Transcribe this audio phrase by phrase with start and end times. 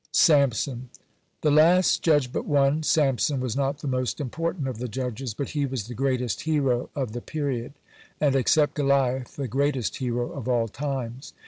[0.17, 0.89] (110) SAMSON
[1.41, 5.49] The last judge but one, Samson, was not the most important of the judges, but
[5.49, 7.73] he was the greatest hero of the period
[8.19, 11.33] and, except Goliath, the greatest hero of all times.